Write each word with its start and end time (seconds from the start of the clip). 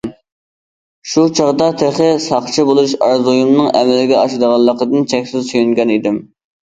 شۇ 1.09 1.25
چاغدا 1.39 1.67
تېخى 1.81 2.07
ساقچى 2.25 2.65
بولۇش 2.69 2.95
ئارزۇيۇمنىڭ 3.09 3.67
ئەمەلگە 3.81 4.19
ئاشىدىغانلىقىدىن 4.23 5.07
چەكسىز 5.13 5.47
سۆيۈنگەن 5.51 5.93
ئىدىم. 5.97 6.19